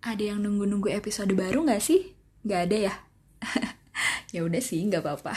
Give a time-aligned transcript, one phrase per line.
[0.00, 2.16] Ada yang nunggu-nunggu episode baru nggak sih?
[2.40, 2.94] Nggak ada ya?
[4.34, 5.36] ya udah sih, nggak apa-apa.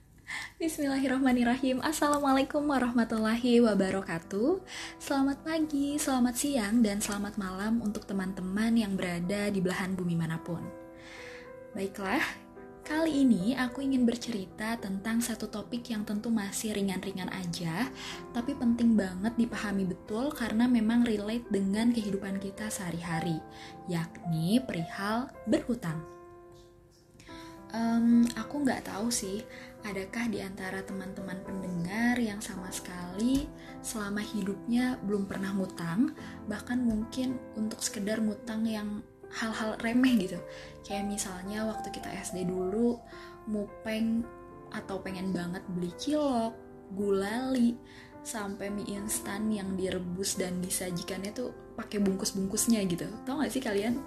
[0.58, 4.64] Bismillahirrahmanirrahim Assalamualaikum warahmatullahi wabarakatuh
[4.98, 10.40] Selamat pagi, selamat siang, dan selamat malam untuk teman-teman yang berada di belahan bumi mana
[10.40, 10.64] pun
[11.76, 12.24] Baiklah,
[12.88, 17.84] Kali ini aku ingin bercerita tentang satu topik yang tentu masih ringan-ringan aja,
[18.32, 23.44] tapi penting banget dipahami betul karena memang relate dengan kehidupan kita sehari-hari,
[23.92, 26.00] yakni perihal berhutang.
[27.76, 29.44] Um, aku nggak tahu sih,
[29.84, 33.44] adakah di antara teman-teman pendengar yang sama sekali
[33.84, 36.16] selama hidupnya belum pernah ngutang,
[36.48, 40.38] bahkan mungkin untuk sekedar ngutang yang hal-hal remeh gitu.
[40.86, 42.96] Kayak misalnya waktu kita SD dulu
[43.48, 44.24] mupeng
[44.72, 46.52] atau pengen banget beli cilok
[46.92, 47.76] gulali
[48.24, 53.08] sampai mie instan yang direbus dan disajikannya tuh pakai bungkus-bungkusnya gitu.
[53.24, 54.00] Tau gak sih kalian?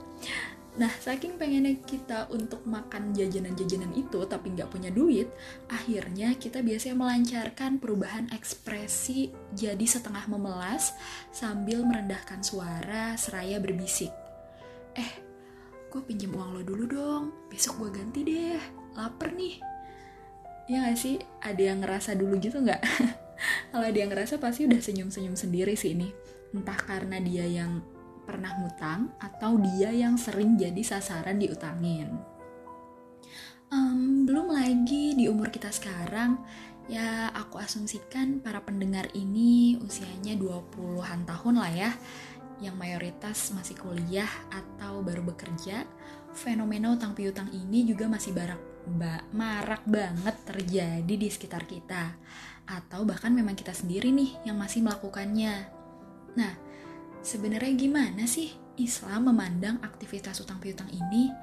[0.71, 5.27] Nah, saking pengennya kita untuk makan jajanan-jajanan itu tapi nggak punya duit,
[5.67, 10.95] akhirnya kita biasanya melancarkan perubahan ekspresi jadi setengah memelas
[11.35, 14.15] sambil merendahkan suara seraya berbisik
[14.97, 15.11] eh
[15.91, 17.23] gue pinjam uang lo dulu dong.
[17.51, 18.61] Besok gue ganti deh.
[18.95, 19.59] Lapar nih.
[20.71, 21.19] Ya gak sih?
[21.43, 22.81] Ada yang ngerasa dulu gitu nggak?
[23.73, 26.07] Kalau ada yang ngerasa pasti udah senyum-senyum sendiri sih ini.
[26.55, 27.83] Entah karena dia yang
[28.23, 32.15] pernah ngutang atau dia yang sering jadi sasaran diutangin.
[33.71, 36.39] Um, belum lagi di umur kita sekarang
[36.91, 41.91] ya aku asumsikan para pendengar ini usianya 20-an tahun lah ya
[42.61, 45.83] yang mayoritas masih kuliah atau baru bekerja,
[46.31, 48.61] fenomena utang piutang ini juga masih barak,
[48.95, 52.15] ba, marak banget terjadi di sekitar kita.
[52.69, 55.67] Atau bahkan memang kita sendiri nih yang masih melakukannya.
[56.37, 56.53] Nah,
[57.25, 61.33] sebenarnya gimana sih Islam memandang aktivitas utang piutang ini?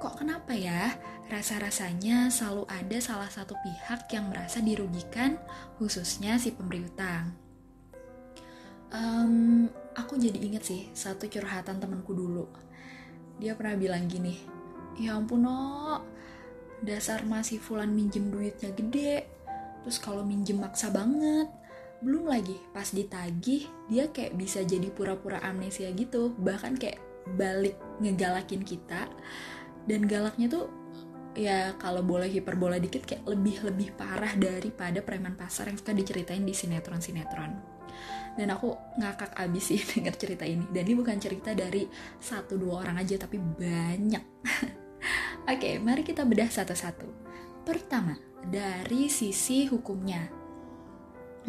[0.00, 0.96] Kok kenapa ya
[1.28, 5.36] rasa-rasanya selalu ada salah satu pihak yang merasa dirugikan,
[5.76, 7.36] khususnya si pemberi utang?
[8.90, 9.29] Um,
[10.20, 12.44] jadi inget sih satu curhatan temanku dulu.
[13.40, 14.36] Dia pernah bilang gini,
[15.00, 16.04] ya ampun no,
[16.84, 19.24] dasar masih Fulan minjem duitnya gede,
[19.80, 21.48] terus kalau minjem maksa banget.
[22.00, 27.00] Belum lagi pas ditagih dia kayak bisa jadi pura-pura amnesia gitu, bahkan kayak
[27.40, 29.08] balik ngegalakin kita.
[29.88, 30.68] Dan galaknya tuh
[31.40, 36.52] ya kalau boleh hiperbola dikit kayak lebih-lebih parah daripada preman pasar yang suka diceritain di
[36.52, 37.80] sinetron-sinetron.
[38.36, 40.68] Dan aku ngakak abis sih denger cerita ini.
[40.68, 41.88] Dan ini bukan cerita dari
[42.20, 44.24] satu dua orang aja tapi banyak.
[45.52, 47.08] Oke mari kita bedah satu-satu.
[47.64, 50.39] Pertama dari sisi hukumnya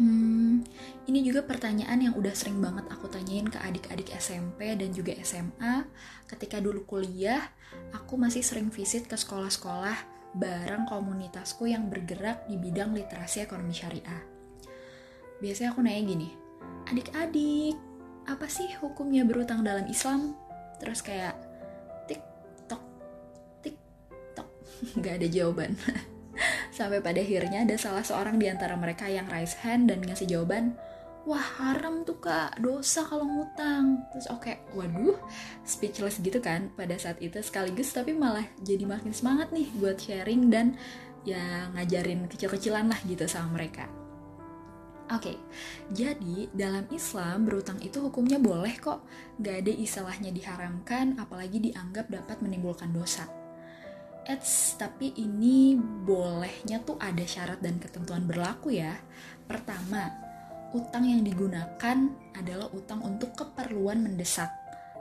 [0.00, 0.64] Hmm,
[1.04, 5.84] ini juga pertanyaan yang udah sering banget aku tanyain ke adik-adik SMP dan juga SMA.
[6.24, 7.52] Ketika dulu kuliah,
[7.92, 14.24] aku masih sering visit ke sekolah-sekolah bareng komunitasku yang bergerak di bidang literasi ekonomi syariah.
[15.44, 16.28] Biasanya aku nanya gini,
[16.88, 17.76] adik-adik,
[18.24, 20.32] apa sih hukumnya berutang dalam Islam?
[20.80, 21.36] Terus kayak
[22.08, 22.22] tik
[22.64, 22.80] tok
[23.60, 23.76] tik
[24.32, 24.48] tok,
[24.98, 25.76] nggak ada jawaban.
[26.72, 30.72] Sampai pada akhirnya ada salah seorang di antara mereka yang raise hand dan ngasih jawaban,
[31.28, 34.00] wah haram tuh kak, dosa kalau ngutang.
[34.08, 35.20] Terus oke, okay, waduh,
[35.68, 40.48] speechless gitu kan pada saat itu sekaligus tapi malah jadi makin semangat nih buat sharing
[40.48, 40.80] dan
[41.28, 43.86] ya ngajarin kecil-kecilan lah gitu sama mereka.
[45.12, 45.36] Oke, okay,
[45.92, 49.04] jadi dalam Islam berutang itu hukumnya boleh kok,
[49.44, 53.41] gak ada istilahnya diharamkan, apalagi dianggap dapat menimbulkan dosa.
[54.22, 58.94] Eits, tapi ini bolehnya tuh ada syarat dan ketentuan berlaku ya.
[59.50, 60.14] Pertama,
[60.70, 61.98] utang yang digunakan
[62.38, 64.48] adalah utang untuk keperluan mendesak.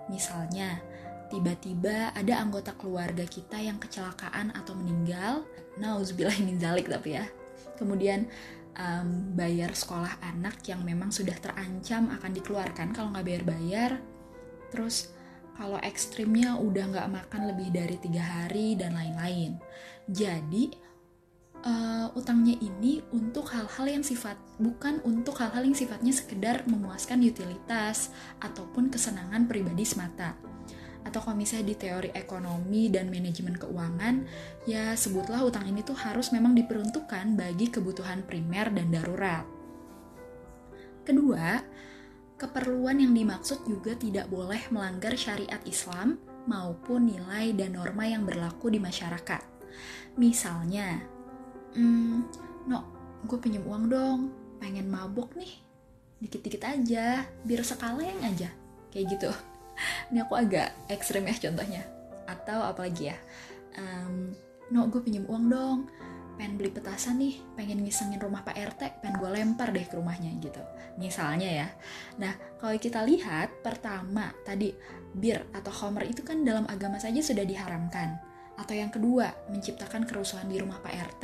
[0.09, 0.81] Misalnya,
[1.29, 5.45] tiba-tiba ada anggota keluarga kita yang kecelakaan atau meninggal,
[5.77, 7.29] nauzubillah min zalik tapi ya.
[7.77, 8.25] Kemudian
[8.73, 14.01] um, bayar sekolah anak yang memang sudah terancam akan dikeluarkan kalau nggak bayar-bayar.
[14.74, 15.13] Terus
[15.62, 19.62] kalau ekstrimnya udah nggak makan lebih dari tiga hari dan lain-lain.
[20.10, 20.74] Jadi
[21.62, 28.10] uh, utangnya ini untuk hal-hal yang sifat bukan untuk hal-hal yang sifatnya sekedar memuaskan utilitas
[28.42, 30.34] ataupun kesenangan pribadi semata
[31.02, 34.22] atau kalau misalnya di teori ekonomi dan manajemen keuangan,
[34.69, 39.46] ya sebutlah utang ini tuh harus memang diperuntukkan bagi kebutuhan primer dan darurat.
[41.02, 41.58] Kedua,
[42.41, 46.17] keperluan yang dimaksud juga tidak boleh melanggar syariat Islam
[46.49, 49.45] maupun nilai dan norma yang berlaku di masyarakat.
[50.17, 50.97] Misalnya,
[51.77, 52.17] hmm,
[52.65, 52.79] no,
[53.29, 54.19] gue pinjam uang dong,
[54.57, 55.53] pengen mabok nih,
[56.17, 58.49] dikit-dikit aja, biar sekalian aja,
[58.89, 59.29] kayak gitu.
[60.09, 61.85] Ini aku agak ekstrim ya contohnya.
[62.25, 63.17] Atau apalagi ya
[63.77, 64.31] um,
[64.71, 65.79] no gue pinjam uang dong
[66.36, 70.31] pengen beli petasan nih pengen ngisengin rumah Pak RT pengen gue lempar deh ke rumahnya
[70.39, 70.62] gitu
[71.00, 71.68] misalnya ya
[72.19, 74.75] nah kalau kita lihat pertama tadi
[75.12, 78.31] bir atau homer itu kan dalam agama saja sudah diharamkan
[78.62, 81.24] atau yang kedua, menciptakan kerusuhan di rumah Pak RT,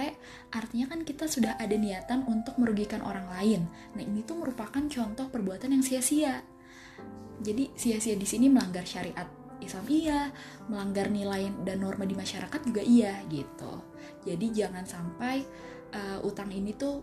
[0.57, 3.61] artinya kan kita sudah ada niatan untuk merugikan orang lain.
[3.93, 6.41] Nah, ini tuh merupakan contoh perbuatan yang sia-sia.
[7.37, 9.29] Jadi, sia-sia di sini melanggar syariat
[9.61, 10.21] Islam iya,
[10.69, 13.83] melanggar nilai dan norma di masyarakat juga iya gitu.
[14.23, 15.41] Jadi jangan sampai
[15.93, 17.01] uh, utang ini tuh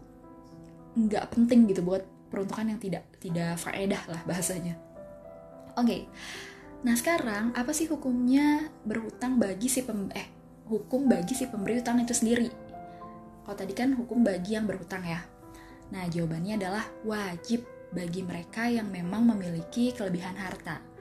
[0.94, 4.78] nggak penting gitu buat peruntukan yang tidak tidak faedah lah bahasanya.
[5.74, 5.86] Oke.
[5.86, 6.02] Okay.
[6.84, 10.28] Nah sekarang apa sih hukumnya berhutang bagi si pem eh
[10.68, 12.48] hukum bagi si pemberi utang itu sendiri?
[13.44, 15.20] Kalau tadi kan hukum bagi yang berhutang ya.
[15.92, 17.64] Nah jawabannya adalah wajib
[17.94, 20.93] bagi mereka yang memang memiliki kelebihan harta.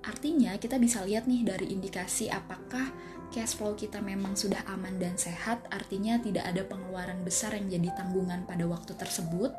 [0.00, 2.88] Artinya kita bisa lihat nih dari indikasi apakah
[3.30, 7.94] cash flow kita memang sudah aman dan sehat, artinya tidak ada pengeluaran besar yang jadi
[7.94, 9.52] tanggungan pada waktu tersebut.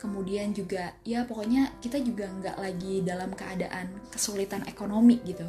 [0.00, 5.44] Kemudian juga ya pokoknya kita juga nggak lagi dalam keadaan kesulitan ekonomi gitu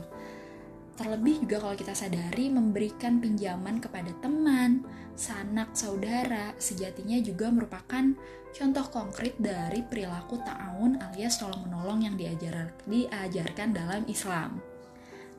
[0.99, 4.83] terlebih juga kalau kita sadari memberikan pinjaman kepada teman,
[5.15, 8.15] sanak, saudara sejatinya juga merupakan
[8.51, 14.59] contoh konkret dari perilaku ta'awun alias tolong menolong yang diajar, diajarkan dalam Islam.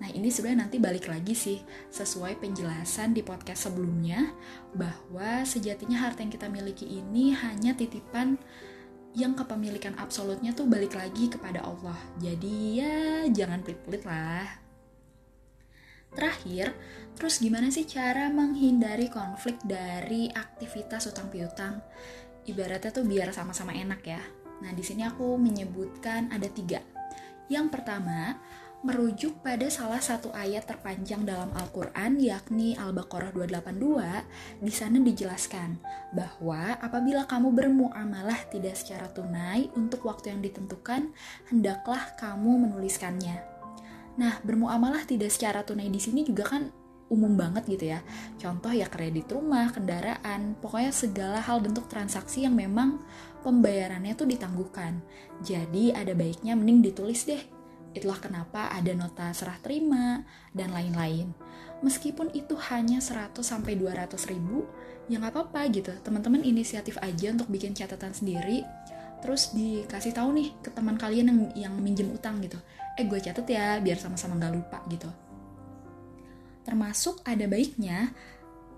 [0.02, 1.62] Nah ini sebenarnya nanti balik lagi sih
[1.94, 4.34] sesuai penjelasan di podcast sebelumnya
[4.74, 8.34] bahwa sejatinya harta yang kita miliki ini hanya titipan
[9.12, 11.98] yang kepemilikan absolutnya tuh balik lagi kepada Allah.
[12.18, 14.61] Jadi ya jangan pelit-pelit lah.
[16.12, 16.76] Terakhir,
[17.16, 21.80] terus gimana sih cara menghindari konflik dari aktivitas utang piutang?
[22.44, 24.20] Ibaratnya tuh biar sama-sama enak ya.
[24.60, 26.84] Nah di sini aku menyebutkan ada tiga.
[27.48, 28.36] Yang pertama,
[28.82, 35.78] merujuk pada salah satu ayat terpanjang dalam Al-Quran yakni Al-Baqarah 282 di sana dijelaskan
[36.10, 41.14] bahwa apabila kamu bermuamalah tidak secara tunai untuk waktu yang ditentukan
[41.46, 43.51] hendaklah kamu menuliskannya.
[44.18, 46.68] Nah, bermuamalah tidak secara tunai di sini juga kan
[47.12, 48.00] umum banget gitu ya.
[48.40, 53.04] Contoh ya kredit rumah, kendaraan, pokoknya segala hal bentuk transaksi yang memang
[53.44, 55.00] pembayarannya tuh ditangguhkan.
[55.44, 57.42] Jadi ada baiknya mending ditulis deh
[57.92, 60.24] Itulah kenapa ada nota serah terima
[60.56, 61.32] dan lain-lain.
[61.84, 64.64] Meskipun itu hanya 100 sampai 200 ribu,
[65.12, 65.92] ya nggak apa-apa gitu.
[66.00, 68.64] Teman-teman inisiatif aja untuk bikin catatan sendiri,
[69.20, 72.56] terus dikasih tahu nih ke teman kalian yang yang minjem utang gitu.
[72.98, 75.08] Eh gue catet ya, biar sama-sama nggak lupa gitu.
[76.62, 78.12] Termasuk ada baiknya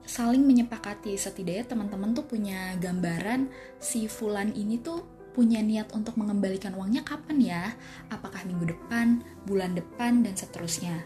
[0.05, 3.49] saling menyepakati setidaknya teman-teman tuh punya gambaran
[3.81, 5.01] si fulan ini tuh
[5.35, 7.65] punya niat untuk mengembalikan uangnya kapan ya?
[8.13, 11.03] Apakah minggu depan, bulan depan, dan seterusnya.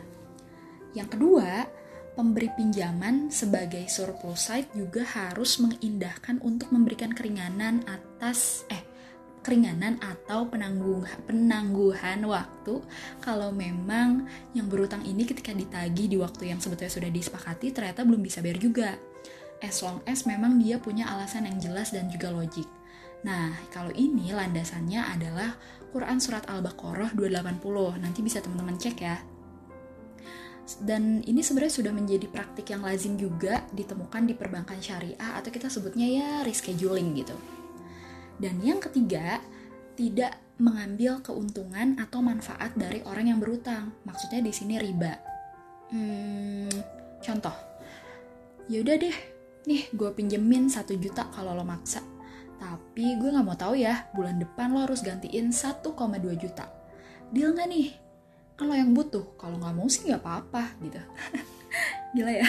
[0.93, 1.65] Yang kedua,
[2.13, 8.88] pemberi pinjaman sebagai surplus side juga harus mengindahkan untuk memberikan keringanan atas eh
[9.43, 12.83] keringanan atau penangguhan penangguhan waktu
[13.23, 18.21] kalau memang yang berutang ini ketika ditagi di waktu yang sebetulnya sudah disepakati ternyata belum
[18.21, 18.91] bisa bayar juga.
[19.59, 22.67] As long as memang dia punya alasan yang jelas dan juga logik.
[23.27, 25.59] Nah, kalau ini landasannya adalah
[25.91, 27.99] Quran Surat Al-Baqarah 280.
[27.99, 29.19] Nanti bisa teman-teman cek ya.
[30.85, 35.67] Dan ini sebenarnya sudah menjadi praktik yang lazim juga ditemukan di perbankan syariah atau kita
[35.73, 37.35] sebutnya ya rescheduling gitu.
[38.39, 39.43] Dan yang ketiga,
[39.99, 43.95] tidak mengambil keuntungan atau manfaat dari orang yang berutang.
[44.07, 45.15] Maksudnya di sini riba.
[45.91, 46.71] Hmm,
[47.23, 47.55] contoh,
[48.71, 49.17] yaudah deh,
[49.67, 52.05] nih gue pinjemin satu juta kalau lo maksa
[52.59, 55.95] tapi gue gak mau tahu ya, bulan depan lo harus gantiin 1,2
[56.35, 56.67] juta.
[57.31, 57.95] Deal gak nih?
[58.59, 60.99] Lo yang butuh, kalau gak mau sih gak apa-apa gitu.
[62.19, 62.49] Gila ya?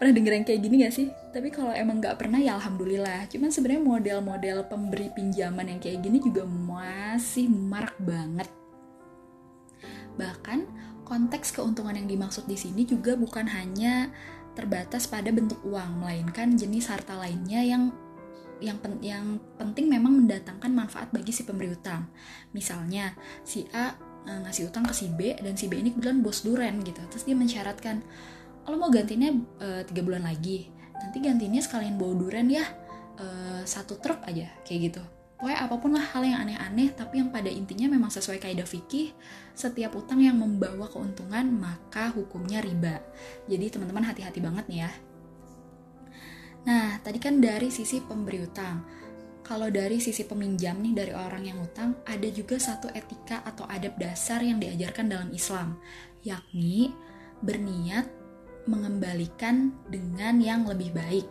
[0.00, 1.12] Pernah denger yang kayak gini gak sih?
[1.28, 3.28] Tapi kalau emang gak pernah ya alhamdulillah.
[3.28, 8.48] Cuman sebenarnya model-model pemberi pinjaman yang kayak gini juga masih marak banget.
[10.16, 10.58] Bahkan
[11.04, 14.08] konteks keuntungan yang dimaksud di sini juga bukan hanya
[14.56, 17.92] terbatas pada bentuk uang, melainkan jenis harta lainnya yang
[18.60, 22.08] yang pen, yang penting memang mendatangkan manfaat bagi si pemberi utang.
[22.52, 23.96] Misalnya si A
[24.28, 27.00] e, ngasih utang ke si B dan si B ini kebetulan bos duren gitu.
[27.08, 28.04] Terus dia mensyaratkan,
[28.70, 32.62] kalau mau gantinya e, tiga bulan lagi, nanti gantinya sekalian bawa duren ya
[33.18, 33.26] e,
[33.66, 35.02] satu truk aja kayak gitu.
[35.34, 39.10] Pokoknya apa pun lah hal yang aneh-aneh, tapi yang pada intinya memang sesuai kaidah fikih,
[39.58, 43.02] setiap utang yang membawa keuntungan maka hukumnya riba.
[43.50, 44.92] Jadi teman-teman hati-hati banget nih ya
[46.60, 49.02] Nah, tadi kan dari sisi pemberi utang.
[49.40, 53.98] kalau dari sisi peminjam nih dari orang yang utang ada juga satu etika atau adab
[53.98, 55.74] dasar yang diajarkan dalam Islam
[56.22, 56.94] yakni
[57.42, 58.19] berniat
[58.68, 61.26] mengembalikan dengan yang lebih baik.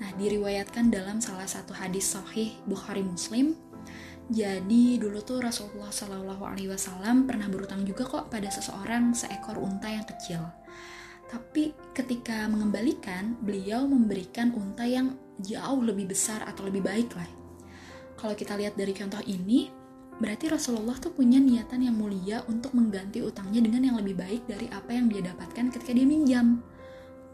[0.00, 3.56] Nah, diriwayatkan dalam salah satu hadis sahih Bukhari Muslim.
[4.32, 9.92] Jadi dulu tuh Rasulullah Shallallahu Alaihi Wasallam pernah berutang juga kok pada seseorang seekor unta
[9.92, 10.40] yang kecil.
[11.28, 15.12] Tapi ketika mengembalikan, beliau memberikan unta yang
[15.44, 17.44] jauh lebih besar atau lebih baik lah
[18.24, 19.68] kalau kita lihat dari contoh ini,
[20.22, 24.70] berarti Rasulullah tuh punya niatan yang mulia untuk mengganti utangnya dengan yang lebih baik dari
[24.70, 26.62] apa yang dia dapatkan ketika dia minjam.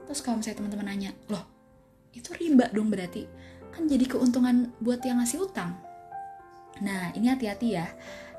[0.09, 1.45] Terus kalau misalnya teman-teman nanya, loh
[2.17, 3.29] itu riba dong berarti?
[3.71, 5.77] Kan jadi keuntungan buat yang ngasih utang.
[6.81, 7.87] Nah ini hati-hati ya,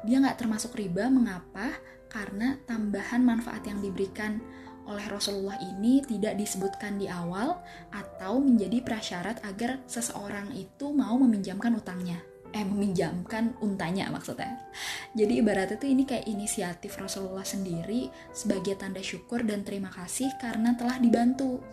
[0.04, 1.78] dia nggak termasuk riba, mengapa?
[2.12, 4.42] Karena tambahan manfaat yang diberikan
[4.90, 7.62] oleh Rasulullah ini tidak disebutkan di awal
[7.94, 14.60] atau menjadi prasyarat agar seseorang itu mau meminjamkan utangnya eh meminjamkan untanya maksudnya.
[15.16, 20.76] Jadi ibaratnya tuh ini kayak inisiatif Rasulullah sendiri sebagai tanda syukur dan terima kasih karena
[20.76, 21.64] telah dibantu.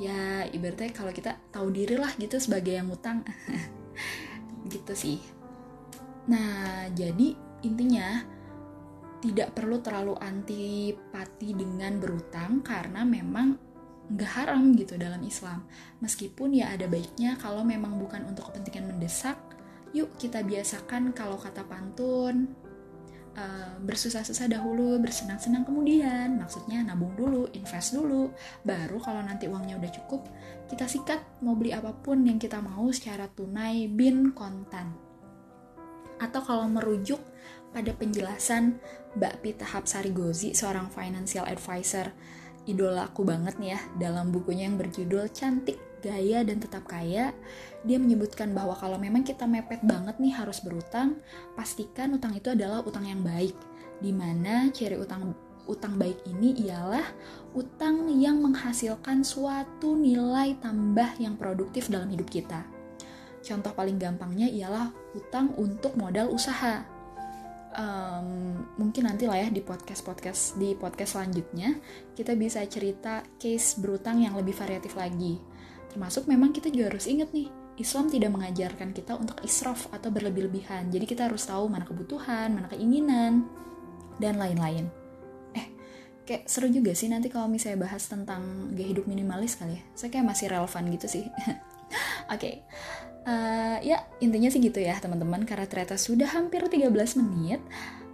[0.00, 3.24] Ya ibaratnya kalau kita tahu diri lah gitu sebagai yang utang.
[4.72, 5.18] gitu sih.
[6.28, 7.34] Nah, jadi
[7.64, 8.24] intinya
[9.20, 13.56] tidak perlu terlalu antipati dengan berutang karena memang
[14.10, 15.64] nggak haram gitu dalam Islam.
[16.02, 19.38] Meskipun ya ada baiknya kalau memang bukan untuk kepentingan mendesak,
[19.90, 22.54] yuk kita biasakan kalau kata pantun
[23.36, 26.38] uh, bersusah-susah dahulu, bersenang-senang kemudian.
[26.40, 28.32] Maksudnya nabung dulu, invest dulu,
[28.66, 30.26] baru kalau nanti uangnya udah cukup,
[30.70, 34.94] kita sikat mau beli apa pun yang kita mau secara tunai bin kontan.
[36.20, 37.20] Atau kalau merujuk
[37.70, 38.76] pada penjelasan
[39.16, 42.12] Mbak Pita Hapsari Gozi, seorang financial advisor
[42.68, 47.32] idolaku banget nih ya dalam bukunya yang berjudul Cantik gaya dan tetap kaya,
[47.84, 51.16] dia menyebutkan bahwa kalau memang kita mepet banget nih harus berutang,
[51.56, 53.56] pastikan utang itu adalah utang yang baik.
[54.00, 55.32] Di mana ciri utang
[55.68, 57.04] utang baik ini ialah
[57.56, 62.64] utang yang menghasilkan suatu nilai tambah yang produktif dalam hidup kita.
[63.40, 66.84] Contoh paling gampangnya ialah utang untuk modal usaha.
[67.70, 71.78] Um, mungkin nanti lah ya di podcast podcast di podcast selanjutnya
[72.18, 75.38] kita bisa cerita case berutang yang lebih variatif lagi
[75.90, 80.90] Termasuk memang kita juga harus ingat nih, Islam tidak mengajarkan kita untuk israf atau berlebih-lebihan.
[80.90, 83.46] Jadi kita harus tahu mana kebutuhan, mana keinginan,
[84.20, 84.90] dan lain-lain.
[85.56, 85.66] Eh,
[86.28, 89.82] kayak seru juga sih nanti kalau misalnya bahas tentang gaya hidup minimalis kali ya.
[89.96, 91.24] Saya kayak masih relevan gitu sih.
[91.30, 91.58] Oke,
[92.30, 92.54] okay.
[93.26, 95.48] uh, eh, ya intinya sih gitu ya teman-teman.
[95.48, 97.64] Karena ternyata sudah hampir 13 menit.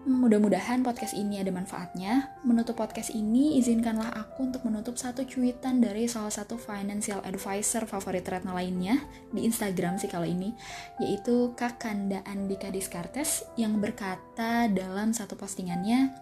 [0.07, 2.31] Mudah-mudahan podcast ini ada manfaatnya.
[2.47, 8.23] Menutup podcast ini, izinkanlah aku untuk menutup satu cuitan dari salah satu financial advisor favorit
[8.23, 9.03] Retna lainnya
[9.35, 10.55] di Instagram sih kalau ini,
[11.03, 16.15] yaitu Kak Kanda Andika Diskartes yang berkata dalam satu postingannya,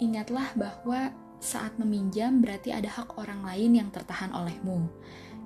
[0.00, 4.88] ingatlah bahwa saat meminjam berarti ada hak orang lain yang tertahan olehmu.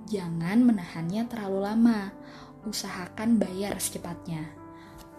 [0.06, 2.14] Jangan menahannya terlalu lama.
[2.62, 4.61] Usahakan bayar secepatnya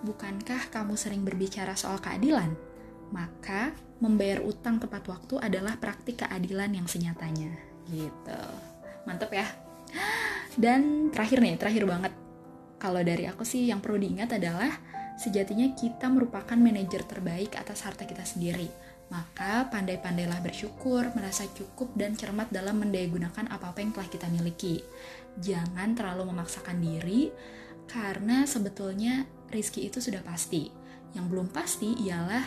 [0.03, 2.53] bukankah kamu sering berbicara soal keadilan?
[3.15, 3.71] Maka
[4.03, 7.55] membayar utang tepat waktu adalah praktik keadilan yang senyatanya.
[7.87, 8.41] Gitu.
[9.07, 9.47] Mantep ya.
[10.53, 12.13] Dan terakhir nih, terakhir banget.
[12.77, 14.69] Kalau dari aku sih yang perlu diingat adalah
[15.15, 18.67] sejatinya kita merupakan manajer terbaik atas harta kita sendiri.
[19.07, 24.81] Maka pandai-pandailah bersyukur, merasa cukup dan cermat dalam mendayagunakan apa-apa yang telah kita miliki.
[25.37, 27.29] Jangan terlalu memaksakan diri,
[27.85, 30.73] karena sebetulnya rizki itu sudah pasti.
[31.13, 32.43] Yang belum pasti ialah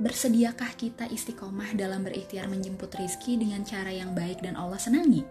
[0.00, 5.26] bersediakah kita istiqomah dalam berikhtiar menjemput rizki dengan cara yang baik dan Allah senangi?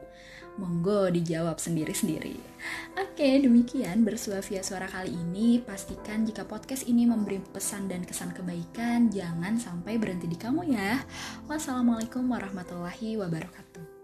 [0.60, 2.36] Monggo dijawab sendiri-sendiri.
[3.00, 5.64] Oke, demikian bersua via suara kali ini.
[5.64, 11.00] Pastikan jika podcast ini memberi pesan dan kesan kebaikan, jangan sampai berhenti di kamu ya.
[11.48, 13.99] Wassalamualaikum warahmatullahi wabarakatuh.